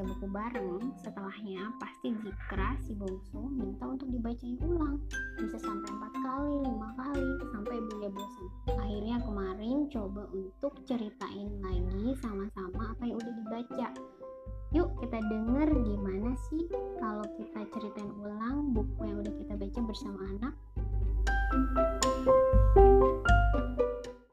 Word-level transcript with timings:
buku 0.00 0.24
bareng, 0.32 0.96
setelahnya 1.04 1.68
pasti 1.76 2.16
Zikra 2.24 2.72
si 2.80 2.96
bungsu 2.96 3.52
minta 3.52 3.84
untuk 3.84 4.08
dibacain 4.08 4.56
ulang. 4.64 4.96
Bisa 5.36 5.60
sampai 5.60 5.92
empat 5.92 6.12
kali, 6.16 6.56
lima 6.64 6.88
kali, 6.96 7.28
sampai 7.52 7.76
bunda 7.84 8.08
bosan. 8.08 8.48
Akhirnya 8.80 9.16
kemarin 9.20 9.76
coba 9.92 10.24
untuk 10.32 10.72
ceritain 10.88 11.52
lagi 11.60 12.16
sama-sama 12.24 12.96
apa 12.96 13.02
yang 13.04 13.20
udah 13.20 13.34
dibaca. 13.44 13.88
Yuk 14.72 14.88
kita 15.04 15.20
denger 15.20 15.68
gimana 15.84 16.32
sih 16.48 16.64
kalau 16.96 17.28
kita 17.36 17.60
ceritain 17.76 18.08
ulang 18.24 18.72
buku 18.72 19.04
yang 19.04 19.20
udah 19.20 19.34
kita 19.36 19.52
baca 19.60 19.80
bersama 19.84 20.20
anak. 20.32 20.56